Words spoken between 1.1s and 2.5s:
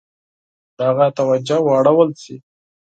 توجه واړول شي.